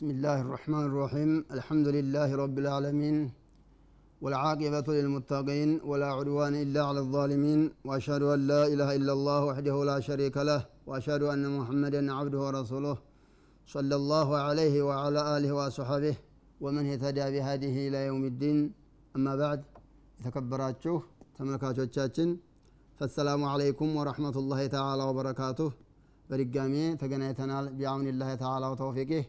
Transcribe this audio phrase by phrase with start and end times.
[0.00, 3.16] بسم الله الرحمن الرحيم الحمد لله رب العالمين
[4.22, 9.98] والعاقبة للمتقين ولا عدوان إلا على الظالمين وأشهد أن لا إله إلا الله وحده لا
[10.08, 12.96] شريك له وأشهد أن محمدا عبده ورسوله
[13.74, 16.16] صلى الله عليه وعلى آله وصحبه
[16.64, 18.58] ومن اهتدى بهذه إلى يوم الدين
[19.16, 19.60] أما بعد
[20.24, 21.00] تكبراتشوه
[21.38, 22.30] تملكاتشاتشن
[22.98, 25.68] فالسلام عليكم ورحمة الله تعالى وبركاته
[26.30, 29.24] برقامي تقنيتنا بعون الله تعالى وتوفيقه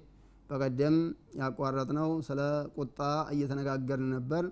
[0.51, 0.95] በቀደም
[1.39, 2.39] ያቋረጥነው ስለ
[2.77, 2.99] ቁጣ
[3.33, 4.43] እየተነጋገርን ነበር።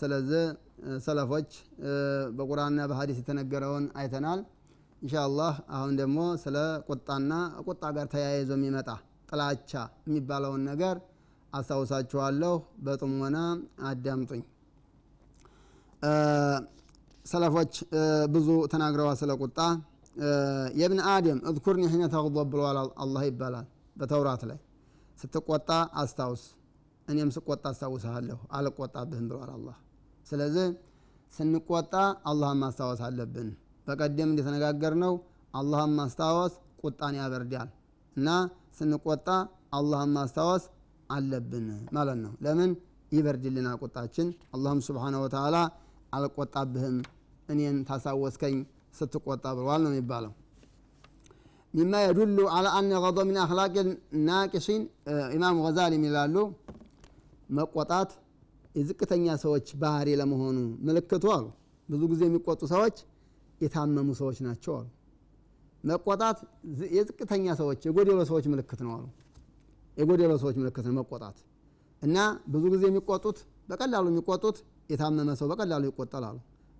[0.00, 0.44] ስለዚህ
[1.04, 1.50] ሰለፎች
[2.36, 4.40] በቁርአንና በሀዲስ የተነገረውን አይተናል።
[5.02, 6.56] ኢንሻአላህ አሁን ደግሞ ስለ
[6.88, 7.32] ቁጣና
[7.66, 8.88] ቁጣ ጋር ተያይዞ የሚመጣ
[9.30, 9.72] ጥላቻ
[10.06, 10.96] የሚባለውን ነገር
[11.52, 13.38] አስታውሳችኋለሁ። በጥሞና
[13.88, 14.42] አዳምጡኝ።
[17.26, 17.74] ሰለፎች
[18.34, 19.58] ብዙ ተናግረዋል ስለ ቁጣ።
[20.80, 23.66] የብን አደም እዝኩርኒ ሒነ ተغضብ ብለዋል አላህ ይባላል
[23.96, 24.58] በተውራት ላይ
[25.24, 26.42] ስትቆጣ አስታውስ።
[27.08, 29.76] እኔም ስቆጣ አስታውስሃለሁ። አልቆጣብህም ብሏል አላህ።
[30.26, 30.66] ስለዚህ
[31.32, 31.94] ስንቆጣ
[32.30, 33.48] አላህን ማስታወስ አለብን።
[33.86, 35.14] በቀደም እንደተነጋገር ነው
[35.54, 37.70] አላህን ማስታወስ ቁጣን ያበርዳል
[38.16, 38.28] እና
[38.78, 39.28] ስንቆጣ
[39.72, 40.64] አላህን ማስታወስ
[41.10, 42.70] አለብን ማለት ነው። ለምን?
[43.12, 45.56] ይበርድልናል ቁጣችን። አላህም ስብሓነ ወተዓላ
[46.12, 46.96] አልቆጣብህም
[47.48, 48.56] እኔን ታሳወስከኝ
[48.98, 50.32] ስትቆጣ ብለዋል ነው የሚባለው
[51.74, 53.72] ሚማ የዱሉ አላ አነ ገضብ ምን አክላቅ
[54.26, 54.82] ናቂሲን
[55.36, 56.36] ኢማም ገዛሊ ይላሉ
[57.56, 58.10] መቆጣት
[58.74, 61.46] የዝቅተኛ ሰዎች ባህሪ ለመሆኑ ምልክቱ አሉ።
[61.88, 62.96] ብዙ ጊዜ የሚቆጡ ሰዎች
[63.60, 64.86] የታመሙ ሰዎች ናቸው አሉ።
[65.84, 66.38] መቆጣት
[66.96, 69.04] የዝቅተኛ ሰዎች የጎደሎ ሰዎች ምልክት ነው አሉ።
[69.96, 71.36] የጎደሎ ሰዎች ምልክት ነው መቆጣት።
[72.02, 72.16] እና
[72.52, 73.38] ብዙ ጊዜ የሚቆጡት
[73.68, 74.56] በቀላሉ የሚቆጡት
[74.92, 76.38] የታመመ ሰው በቀላሉ ይቆጠላሉ።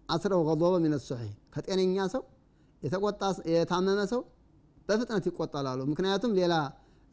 [0.08, 2.22] አስረው ገضበ ምን ሶሒህ ከጤነኛ ሰው
[2.82, 4.22] የተቆጣ የታመመ ሰው
[4.88, 6.54] በፍጥነት ይቆጠላሉ። ምክንያቱም ሌላ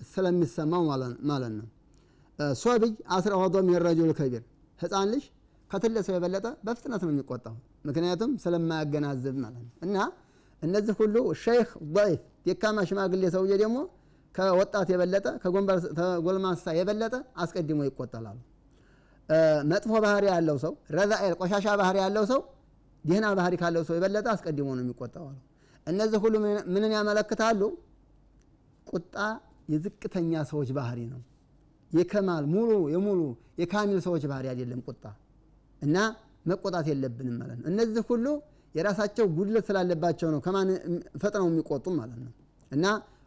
[0.07, 0.83] ስለሚሰማው
[1.29, 1.67] ማለት ነው።
[2.55, 4.43] ሶብይ አስረ ገضበ ምን ረጁል ከቢር
[4.79, 5.23] ህፃን ልጅ
[5.71, 7.55] ከትልቅ ሰው የበለጠ በፍጥነት ነው የሚቆጣው
[7.85, 9.97] ምክንያቱም ስለማያገናዝብ ማለት ነው። እና
[10.61, 13.77] እነዚህ ሁሉ ሸይኽ ضዒፍ ደካማ ሽማግሌ ሰውዬ ደግሞ
[14.35, 15.25] ከወጣት የበለጠ
[15.93, 18.38] ከጎልማሳ የበለጠ አስቀድሞ ይቆጠላሉ።
[19.71, 22.41] መጥፎ ባህሪ ያለው ሰው ረዛኤል ቆሻሻ ባህሪ ያለው ሰው
[23.03, 25.38] ደህና ባህሪ ካለው ሰው የበለጠ አስቀድሞ ነው የሚቆጣው አሉ
[25.88, 26.36] እነዚህ ሁሉ
[26.74, 27.62] ምንን ያመለክታሉ?
[28.88, 29.16] ቁጣ
[29.69, 31.22] የዝቅተኛ ሰዎች ባህሪ ነው።
[31.92, 33.22] የከማል ሙሉ የሙሉ
[33.62, 35.03] የካሚል ሰዎች ባህሪ አይደለም ቁጣ
[35.81, 35.97] እና
[36.46, 38.25] መቆጣት የለብንም ማለት ነው። እነዚህ ሁሉ
[38.75, 40.69] የራሳቸው ጉድለት ስላለባቸው ነው ከማን
[41.22, 42.31] ፈጥነው የሚቆጡ ማለት ነው።
[42.72, 42.86] እና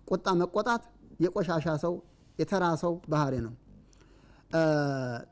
[0.09, 0.83] ቁጣ መቆጣት
[1.25, 1.95] የቆሻሻ ሰው
[2.39, 3.53] የተራ ሰው ባህሪ ነው።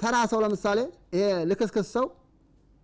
[0.01, 0.79] ተራ ሰው ለምሳሌ
[1.15, 2.07] ይሄ ልክስክስ ሰው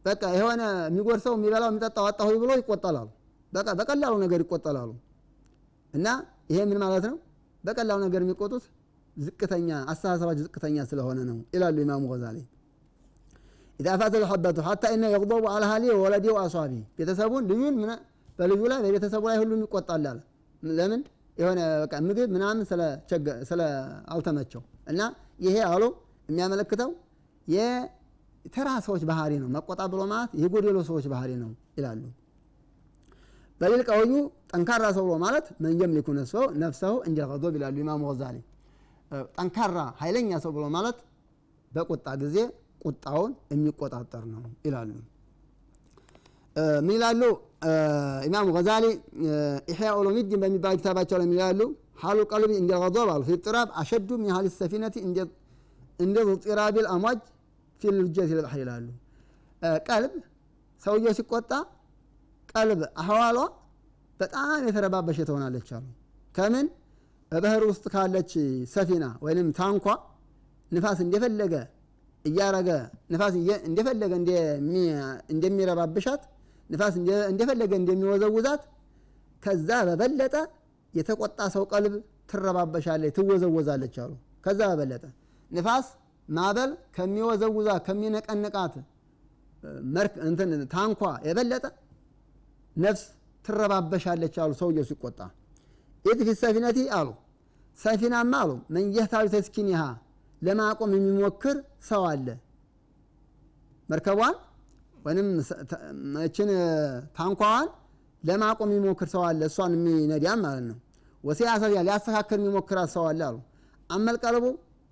[0.04, 3.06] በቃ የሆነ የሚጎርሰው የሚበላው የሚጠጣው አጣሁ ብሎ ይቆጠላሉ
[3.78, 4.90] በቀላሉ ነገር ይቆጠላሉ።
[5.94, 6.06] እና
[6.50, 7.16] ይሄ ምን ማለት ነው?
[7.64, 8.64] በቀላሉ ነገር የሚቆጡት
[9.16, 12.36] ዝቅተኛ አስተሳሰባቸው ዝቅተኛ ስለሆነ ነው ይላሉ ኢማሙ ገዛሊ።
[13.78, 17.76] ኢዛ ፋተ ልሐበቱ ሐታ ኢነ የቅضቡ አላ ሀሊ ወለዲ ወአሷቢ ቤተሰቡን ልዩን
[18.38, 20.18] በልዩ ላይ በቤተሰቡ ላይ ሁሉም ይቆጣላል
[20.62, 21.00] ለምን?
[21.36, 22.62] የሆነ በቃ ምግብ ምናምን
[23.50, 23.60] ስለ
[24.12, 25.00] አልተመቸው። እና
[25.46, 25.82] ይሄ አሉ
[26.28, 26.90] የሚያመለክተው
[27.48, 32.00] የተራ ሰዎች ባህሪ ነው። መቆጣ ብሎ ማለት የጎደሎ ሰዎች ባህሪ ነው ይላሉ
[33.60, 34.12] በሌል ቀውዩ
[34.52, 36.08] ጠንካራ ሰው ማለት መንጀም ሊኩ
[36.62, 37.18] ነፍሰው እንደ
[37.56, 38.36] ይላሉ ኢማሙ ገዛሊ።
[39.36, 40.98] ጠንካራ ኃይለኛ ሰው ብሎ ማለት
[41.72, 42.36] በቁጣ ጊዜ
[42.84, 44.90] ቁጣውን የሚቆጣጠር ነው ይላሉ።
[46.84, 47.22] ምን ይላሉ?
[48.26, 48.84] ኢማሙ ገዛሊ
[49.70, 51.60] ኢሕያ ኡሉሚዲን በሚባል ኪታባቸው ላይ ይላሉ?
[52.02, 53.22] ሀሉ ቀልቢ እንደ ገዶብ አሉ።
[53.80, 54.96] አሸዱ ሚን ሀል ሰፊነቲ
[56.00, 57.20] እንደ ጢራቢ ልአሟጅ
[57.82, 58.86] ፊ ልጀት ይላሉ።
[59.88, 60.12] ቀልብ
[60.82, 61.50] ሰውየው ሲቆጣ
[62.48, 63.38] ቀልብ አህዋሏ
[64.20, 65.86] በጣም የተረባበሸ ትሆናለች አሉ።
[66.34, 66.66] ከምን?
[67.32, 68.30] በባህር ውስጥ ካለች
[68.72, 69.86] ሰፊና ወይም ታንኳ
[70.70, 71.54] ንፋስ እንደፈለገ
[72.24, 72.68] እያረገ
[73.12, 73.34] ንፋስ
[73.68, 74.12] እንደፈለገ
[75.32, 76.22] እንደሚረባብሻት
[76.70, 76.94] ንፋስ
[77.32, 78.62] እንደፈለገ እንደሚወዘውዛት
[79.42, 80.34] ከዛ በበለጠ
[80.94, 81.94] የተቆጣ ሰው ቀልብ
[82.30, 84.12] ትረባበሻለች ትወዘወዛለች አሉ።
[84.46, 85.04] ከዛ በበለጠ
[85.50, 85.86] ንፋስ
[86.28, 88.74] ማበል ከሚወዘውዛ ከሚነቀንቃት
[90.74, 91.64] ታንኳ የበለጠ
[92.76, 93.02] ነፍስ
[93.44, 95.20] ትረባበሻለች አሉ ሰውየው ሲቆጣ
[96.04, 97.08] ኢት ፊ ሰፊነቲ አሉ።
[97.78, 99.80] ሰፊናማ አሉ። መንየህታዊ ተስኪኒሃ
[100.42, 101.56] ለማቆም የሚሞክር
[101.88, 102.26] ሰው አለ።
[103.88, 104.36] መርከቧን
[105.04, 105.28] ወይም
[106.14, 106.48] መችን
[107.18, 107.68] ታንኳዋን
[108.22, 110.78] ለማቆም የሚሞክር ሰው አለ። እሷን የሚነዳም ማለት ነው።
[111.24, 113.36] ወሲያሰቢያ ሊያስተካከል የሚሞክራት ሰው አለ አሉ።
[113.90, 114.44] አመልቀልቡ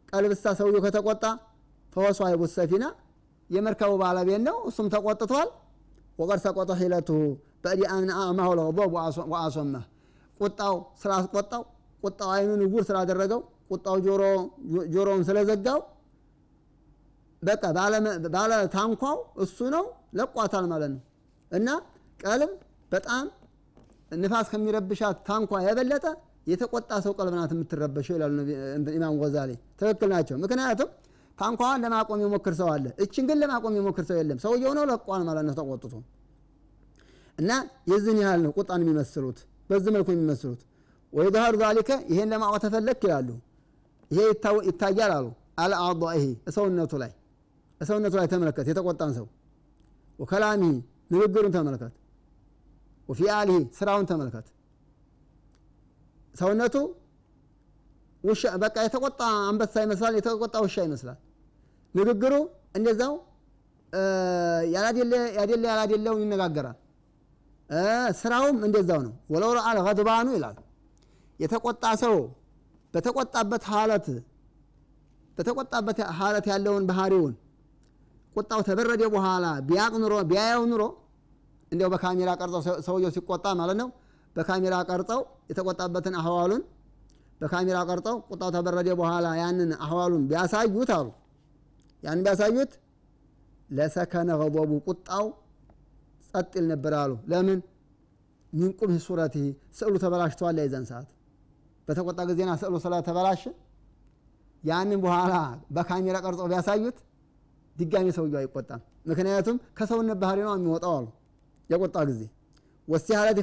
[0.08, 1.24] ቀልብሳ ሰውየው ከተቆጣ
[1.92, 2.84] ፈወሷ አይቡት ሰፊና
[3.50, 5.48] የመርከቡ ባለቤት ነው። እሱም ተቆጥቷል
[6.18, 7.10] ወቀድ ሰቆጠ ሒለቱ
[7.64, 8.92] በዲ አምና አማሁ ለገضብ
[9.32, 9.84] ወአሶመህ
[10.40, 11.62] ቁጣው ስላስቆጣው
[12.02, 13.40] ቁጣው አይኑን እውር ስላደረገው
[13.70, 13.96] ቁጣው
[14.94, 15.78] ጆሮውን ስለዘጋው
[17.42, 17.62] በቃ
[18.34, 19.84] ባለ ታንኳው እሱ ነው
[20.18, 21.00] ለቋታል ማለት ነው።
[21.50, 21.68] እና
[22.20, 22.52] ቀልብ
[22.92, 23.24] በጣም
[24.16, 26.04] ንፋስ ከሚረብሻት ታንኳ የበለጠ
[26.46, 28.36] የተቆጣ ሰው ቀልብ ናት የምትረበሸው ይላሉ
[28.96, 30.90] ኢማም ገዛሊ። ትክክል ናቸው። ምክንያቱም
[31.38, 35.44] ታንኳዋን ለማቆም የሞክር ሰው አለ፣ እችን ግን ለማቆም የሞክር ሰው የለም። ሰውየው ነው ለቋል ማለት
[35.48, 35.94] ነው ተቆጥቶ።
[37.38, 37.50] እና
[37.90, 39.38] የዚህን ያህል ነው ቁጣን የሚመስሉት፣
[39.70, 40.60] በዚህ መልኩ የሚመስሉት።
[41.12, 41.28] ወይ
[41.62, 43.28] ዛሊከ ይሄን ለማወቅ ተፈለክ ይላሉ።
[44.10, 44.20] ይሄ
[44.68, 45.26] ይታያል አሉ
[45.58, 46.24] አልአضኢሂ
[46.56, 47.12] ሰውነቱ ላይ
[47.80, 49.26] ሰውነቱ ላይ ተመለከት፣ የተቆጣን ሰው
[50.18, 50.72] ወከላሚሂ
[51.12, 51.94] ንግግሩን ተመልከት፣
[53.08, 54.46] ወፊአሊሂ ስራውን ተመልከት።
[56.34, 56.76] ሰውነቱ
[58.62, 61.18] በቃ የተቆጣ አንበሳ ይመስላል፣ የተቆጣ ውሻ ይመስላል።
[61.98, 62.34] ንግግሩ
[62.78, 63.14] እንደዛው
[64.74, 65.12] ያላደለ
[65.66, 66.76] ያላደለውን ይነጋገራል።
[68.20, 69.78] ስራውም እንደዛው ነው። ወለው ረአል
[70.34, 70.56] ይላል
[71.40, 72.16] የተቆጣ ሰው
[72.94, 74.06] በተቆጣበት ሀለት
[75.38, 77.34] በተቆጣበት ሀለት ያለውን ባህሪውን
[78.34, 80.82] ቁጣው ተበረደ በኋላ ቢያቅ ኑሮ ቢያየው ኑሮ
[81.72, 83.88] እንዲያው በካሜራ ቀርጸው ሰውየው ሲቆጣ ማለት ነው።
[84.36, 85.20] በካሜራ ቀርጸው
[85.50, 86.62] የተቆጣበትን አህዋሉን
[87.40, 91.06] በካሜራ ቀርጸው ቁጣው ተበረደ በኋላ ያንን አህዋሉን ቢያሳዩት አሉ
[92.06, 92.72] ያንን ቢያሳዩት
[93.70, 95.26] ለሰከነ ገضቡ ቁጣው
[96.28, 97.58] ጸጥ ይል ነበር አሉ። ለምን
[98.52, 99.34] ሚንቁም ሱረት
[99.78, 101.08] ስዕሉ ተበላሽተዋል። የዛን ሰዓት
[101.88, 103.42] በተቆጣ ጊዜና ስዕሉ ስለተበላሸ
[104.62, 105.34] ያንን በኋላ
[105.76, 106.96] በካሜራ ቀርጸው ቢያሳዩት
[107.76, 108.80] ድጋሚ ሰውየው አይቆጣም።
[109.10, 111.06] ምክንያቱም ከሰውነት ባህሪ ነው የሚወጣው አሉ
[111.70, 112.22] የቆጣ ጊዜ
[112.88, 113.38] ወስቲሃለት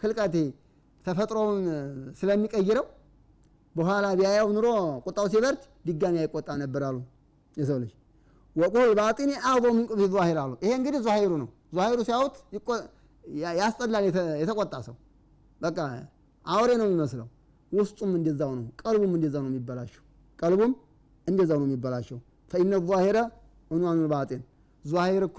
[0.00, 0.34] ክልቀት
[1.04, 1.60] ተፈጥሮውን
[2.20, 2.86] ስለሚቀይረው
[3.74, 4.68] በኋላ ቢያየው ኑሮ
[5.06, 6.96] ቁጣው ሲበርድ ድጋሚ አይቆጣ ነበር አሉ
[7.56, 7.92] የሰው ልጅ
[8.56, 12.36] ወቁል ባጢኒ አዕዞ ሚን ቁብሒ ዛሂር አሉ። ይሄ እንግዲህ ዛሂሩ ነው። ዛሂሩ ሲያዩት
[13.58, 14.04] ያስጠላል።
[14.42, 14.96] የተቆጣ ሰው
[15.60, 15.78] በቃ
[16.44, 17.26] አውሬ ነው የሚመስለው።
[17.72, 20.02] ውስጡም እንደዛው ነው። ቀልቡም እንደዛው ነው የሚበላሸው።
[20.38, 20.72] ቀልቡም
[21.26, 22.18] እንደዛው ነው የሚበላሸው።
[22.50, 23.18] ፈኢነ ዛሂረ
[23.70, 24.42] ዑንዋኑ ባጢን
[24.84, 25.38] ዛሂር እኮ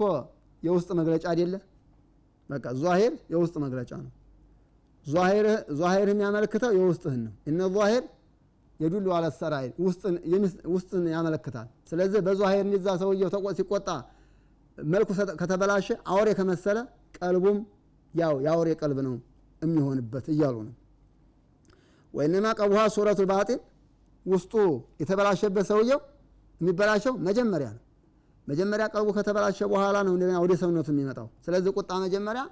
[0.62, 1.54] የውስጥ መግለጫ አይደለ?
[2.48, 4.12] በቃ ዛሂር የውስጥ መግለጫ ነው።
[5.80, 8.04] ዛሂር የሚያመለክተው የውስጥህን ነው። እነ ዛሂር
[8.80, 9.70] የዱሉ አለ ሰራይር
[10.72, 13.88] ውስጥን ያመለክታል። ስለዚህ በዛሂር እንደዛ ሰውየው ሲቆጣ
[14.78, 15.08] መልኩ
[15.40, 16.78] ከተበላሸ አውሬ ከመሰለ
[17.18, 17.58] ቀልቡም
[18.14, 19.14] ያው የአውሬ ቀልብ ነው
[19.62, 20.74] የሚሆንበት እያሉ ነው።
[22.14, 23.60] ወይነማ ቀቡሃ ሱረቱ ባጢን
[24.26, 24.52] ውስጡ
[25.00, 26.00] የተበላሸበት ሰውየው
[26.60, 27.82] የሚበላሸው መጀመሪያ ነው።
[28.46, 32.42] መጀመሪያ ቀልቡ ከተበላሸ በኋላ ነው እንደገና ወደ ሰውነቱ የሚመጣው። ስለዚህ ቁጣ መጀመሪያ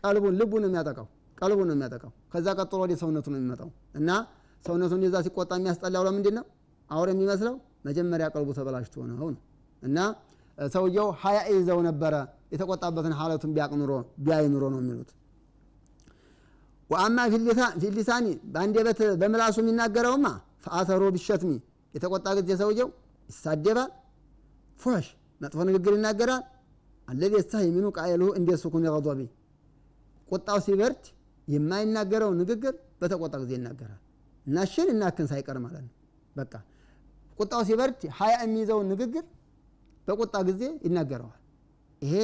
[0.00, 1.06] ቀልቡን ልቡን የሚያጠቃው፣
[1.38, 4.10] ቀልቡን ነው የሚያጠቃው። ከዛ ቀጥሎ ወደ ሰውነቱ ነው የሚመጣው እና
[4.64, 6.44] ሰውነቱ እንደዛ ሲቆጣ የሚያስጠላው ለምንድን ነው?
[6.90, 7.54] አውሬ የሚመስለው
[7.86, 9.28] መጀመሪያ ቀልቡ ተበላሽቶ ነው
[9.82, 9.98] እና
[10.58, 12.14] ሰውየው ሀያ ይዘው ነበረ
[12.52, 13.92] የተቆጣበትን ሀለቱን ቢያቅ ኑሮ
[14.24, 15.10] ቢያይ ኑሮ ነው የሚሉት።
[16.90, 17.18] ወአማ
[17.82, 20.26] ፊሊሳኒ በአንደበት በምላሱ የሚናገረውማ
[20.64, 21.52] ፈአተሮ ቢሸትሚ
[21.94, 22.88] የተቆጣ ጊዜ ሰውየው
[23.28, 23.90] ይሳደባል፣
[24.80, 25.06] ፎሽ
[25.40, 26.42] መጥፎ ንግግር ይናገራል።
[27.08, 29.20] አለዚ የስተህሚኑ ቃየልሁ እንደ ሱኩን የገضቢ
[30.28, 31.04] ቁጣው ሲበርድ
[31.48, 34.00] የማይናገረው ንግግር በተቆጣ ጊዜ ይናገራል።
[34.46, 35.94] እናሽን እናክን ሳይቀር ማለት ነው።
[36.36, 36.52] በቃ
[37.40, 39.24] ቁጣው ሲበርድ ሀያ የሚይዘውን ንግግር
[40.08, 41.36] በቁጣ ጊዜ ይናገረዋል።
[42.02, 42.14] ይሄ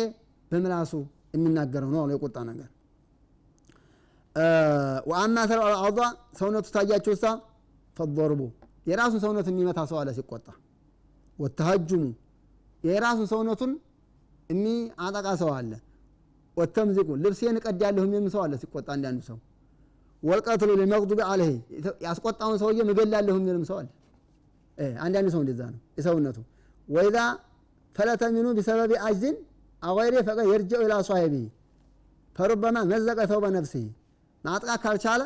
[0.50, 0.92] በምላሱ
[1.34, 2.70] የሚናገረው ነው የቁጣ ነገር።
[5.10, 5.98] ወአማ ተር አዕዷ
[6.38, 7.26] ሰውነቱ ታያቸው ሳ
[7.96, 8.40] ፈضርቡ
[8.86, 10.46] የራሱን ሰውነት የሚመታ ሰው አለ ሲቆጣ።
[11.38, 12.02] ወተሀጁሙ
[12.84, 13.72] የራሱን ሰውነቱን
[14.50, 15.72] የሚያጠቃ ሰው አለ።
[16.56, 19.38] ወተምዚቁ ልብሴን እቀዳለሁ የሚልም ሰው አለ ሲቆጣ አንዳንዱ ሰው።
[20.22, 21.48] ወልቀትሉ ለመቅዱቢ አለህ
[22.06, 23.88] ያስቆጣውን ሰውዬ እገላለሁ የሚልም ሰው አለ።
[25.00, 26.38] አንዳንዱ ሰው እንደዛ ነው የሰውነቱ
[26.88, 27.18] ወይዛ
[27.96, 29.36] ፈለተ ሚኑ ቢሰበቢ አጅዝን
[29.82, 31.44] አገይሬ ፈቀ የርጀው ኢላ ሷሂቢሂ
[32.36, 33.84] ፈሩበማ መዘቀ ተውበ ነፍሲሂ
[34.44, 35.22] ማጥቃት ካልቻለ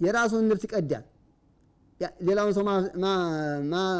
[0.00, 1.04] የራሱን ልብስ ይቀዳል።
[2.26, 2.64] ሌላውን ሰው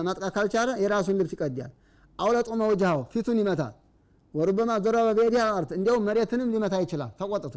[0.06, 1.72] ማጥቃት ካልቻለ የራሱን ልብስ ይቀዳል።
[2.18, 3.74] አውለጦመ ወጅሃው ፊቱን ይመታል።
[4.34, 7.54] ወሩበማ ዘረበ በየዲህ አልአርድ እንዲያውም መሬትንም ሊመታ ይችላል ተቆጥቶ።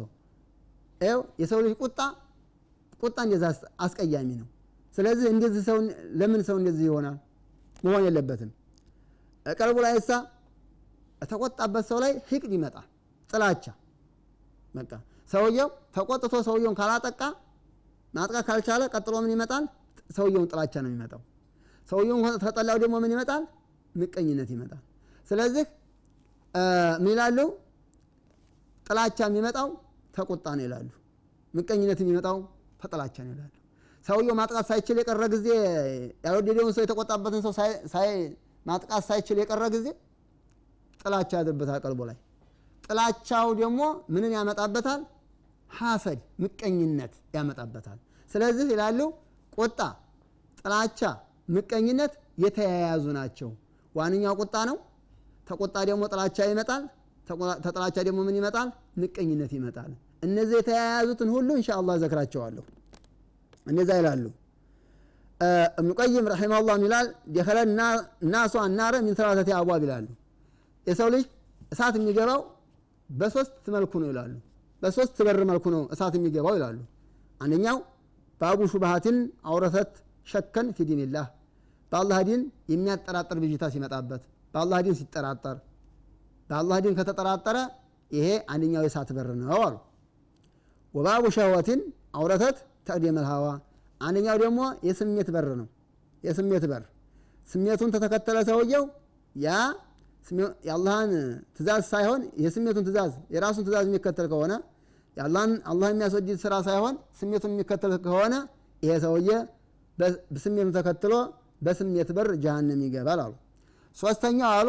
[1.00, 1.98] ይኸው የሰው ልጅ ቁጣ
[3.00, 3.44] ቁጣ እንደዛ
[3.84, 4.48] አስቀያሚ ነው።
[4.94, 5.76] ስለዚህ እንደዚህ ሰው
[6.20, 7.16] ለምን ሰው እንደዚህ ይሆናል?
[7.84, 8.50] መሆን የለበትም።
[9.46, 10.10] ቀልቡ ላይ እሳ
[11.22, 12.86] ተቆጣበት ሰው ላይ ሂቅድ ይመጣል፣
[13.30, 13.64] ጥላቻ
[14.74, 14.92] በቃ
[15.30, 17.20] ሰውየው ተቆጥቶ ሰውየውን ካላጠቃ
[18.14, 19.64] ማጥቃት ካልቻለ ቀጥሎ ምን ይመጣል?
[20.16, 21.20] ሰውየውን ጥላቻ ነው የሚመጣው።
[21.88, 23.42] ሰውየውን ተጠላው ደግሞ ምን ይመጣል?
[23.94, 24.82] ምቀኝነት ይመጣል።
[25.28, 25.64] ስለዚህ
[27.02, 27.38] ምን ይላሉ?
[28.86, 29.68] ጥላቻ የሚመጣው
[30.14, 30.88] ተቁጣ ነው ይላሉ።
[31.54, 32.36] ምቀኝነት የሚመጣው
[32.82, 33.52] ተጥላቻ ነው ይላሉ።
[34.06, 35.46] ሰውየው ማጥቃት ሳይችል የቀረ ጊዜ
[36.24, 37.52] ያልወደደውን ሰው የተቆጣበትን ሰው
[38.66, 39.86] ማጥቃት ሳይችል የቀረ ጊዜ
[41.00, 42.16] ጥላቻ ያድርበታል ቀልቦ ላይ።
[42.84, 43.80] ጥላቻው ደግሞ
[44.14, 45.00] ምንን ያመጣበታል?
[45.70, 47.98] ሐሰድ ምቀኝነት ያመጣበታል።
[48.30, 49.00] ስለዚህ ይላሉ
[49.58, 49.80] ቁጣ፣
[50.58, 51.00] ጥላቻ፣
[51.48, 52.12] ምቀኝነት
[52.44, 53.50] የተያያዙ ናቸው።
[53.94, 54.76] ዋነኛው ቁጣ ነው።
[55.46, 56.82] ተቆጣ ደግሞ ጥላቻ ይመጣል።
[57.64, 58.68] ተጥላቻ ደግሞ ምን ይመጣል?
[59.02, 59.90] ምቀኝነት ይመጣል።
[60.26, 62.64] እነዚህ የተያያዙትን ሁሉ እንሻ አላህ ዘክራቸዋለሁ።
[63.66, 64.24] እነዛ ይላሉ
[65.78, 67.58] እብኑ ቀይም ረሒመሁላህ ይላል ደኸለ
[68.32, 70.06] ናሱ አናረ ሚን ሰላሰቲ አብዋብ ይላሉ።
[70.86, 71.24] የሰው ልጅ
[71.72, 72.40] እሳት የሚገባው
[73.10, 74.32] በሶስት መልኩ ነው ይላሉ።
[74.82, 76.78] በሶስት በር መልኩ ነው እሳት የሚገባው ይላሉ።
[77.40, 77.78] አንደኛው
[78.40, 79.16] ባቡ ሹብሃትን
[79.50, 79.92] أورثت
[80.26, 81.26] شكا في دين الله
[81.92, 82.42] በአላህ ዲን
[82.72, 84.22] የሚያጠራጥር ብዥታ ሲመጣበት
[84.54, 85.56] በአላህ ዲን ሲጠራጠር
[86.48, 87.56] በአላህ ዲን ከተጠራጠረ
[88.10, 89.74] ይሄ አንደኛው የእሳት በር ነው አሉ።
[90.94, 91.80] وباب شهوة
[92.14, 92.56] أورثت
[92.86, 93.46] تقديم الهوى
[94.00, 95.66] አንደኛው ደግሞ የስሜት በር ነው።
[96.22, 96.82] የስሜት በር
[97.48, 98.84] ስሜቱን ከተከተለ ሰውየው
[99.34, 99.48] ያ
[100.64, 101.10] የአላህን
[101.56, 104.52] ትእዛዝ ሳይሆን የስሜቱን ትእዛዝ የራሱን ትእዛዝ የሚከተል ከሆነ
[105.66, 108.34] አላህ የሚያስወድድ ስራ ሳይሆን ስሜቱን የሚከተል ከሆነ
[108.82, 109.28] ይሄ ሰውዬ
[110.44, 111.14] ስሜቱን ተከትሎ
[111.62, 113.32] በስሜት በር ጀሃነም ይገባል አሉ።
[113.96, 114.68] ሶስተኛው አሉ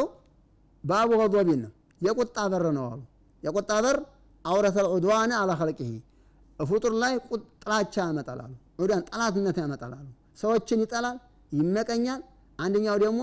[0.84, 3.02] ባቡ ገዶቢን ነው የቁጣ በር ነው አሉ።
[3.44, 3.98] የቁጣ በር
[4.46, 5.92] አውረተል ዑድዋነ አላ ኸልቂሂ
[6.60, 7.14] ፍጡር ላይ
[7.62, 8.54] ጥላቻ ያመጣል አሉ።
[9.10, 9.94] ጠላትነት ያመጣል
[10.42, 11.18] ሰዎችን ይጠላል፣
[11.52, 12.22] ይመቀኛል።
[12.60, 13.22] አንደኛው ደግሞ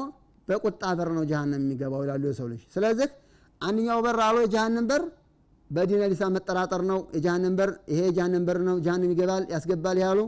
[0.49, 3.09] በቁጣ በር ነው ጀሃነም የሚገባው ይላሉ የሰው ልጅ። ስለዚህ
[3.61, 5.03] አንደኛው በር አሉ የጀሃነም በር
[5.71, 10.19] በዲነ ሊሳን መጠራጠር ነው። የጀሃነም በር ይሄ የጀሃነም በር ነው፣ ጀሃነም ይገባል ያስገባል ያሉ።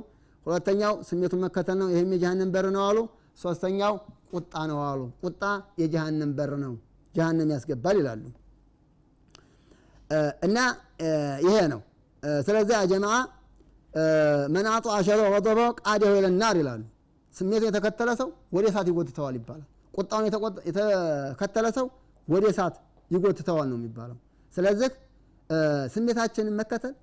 [0.46, 2.98] ሁለተኛው ስሜቱን መከተል ነው፣ ይሄም የጀሃነም በር ነው አሉ።
[3.38, 3.94] ሶስተኛው
[4.32, 5.42] ቁጣ ነው አሉ። ቁጣ
[5.80, 6.74] የጀሃነም በር ነው፣
[7.14, 8.22] ጀሃነም ያስገባል ይላሉ።
[10.46, 10.58] እና
[11.44, 11.80] ይሄ ነው።
[12.46, 13.16] ስለዚህ ጀማዓ
[14.54, 16.82] መናጡ አሸሮ ወጦበ ቃዲሁ ኢለናር ይላሉ።
[17.34, 20.24] ስሜቱን የተከተለ ሰው ወደ እሳት ይጎትተዋል ይባላል። ቁጣውን
[20.68, 21.86] የተከተለ ሰው
[22.28, 22.74] ወደ እሳት
[23.10, 24.16] ይጎትተዋል ነው የሚባለው።
[24.54, 24.90] ስለዚህ
[25.94, 26.94] ስሜታችንን መከተል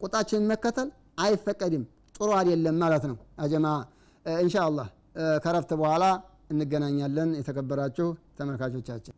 [0.00, 0.88] ቁጣችንን መከተል
[1.24, 1.84] አይፈቀድም፣
[2.16, 3.66] ጥሩ አይደለም ማለት ነው። አጀማ
[4.26, 4.88] ኢንሻ አላህ
[5.44, 6.04] ከረፍት በኋላ
[6.52, 9.16] እንገናኛለን። የተከበራችሁ ተመልካቾቻችን